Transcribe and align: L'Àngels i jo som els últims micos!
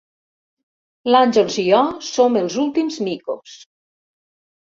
L'Àngels 1.15 1.57
i 1.63 1.65
jo 1.67 1.81
som 2.07 2.39
els 2.41 2.57
últims 2.63 2.99
micos! 3.09 3.59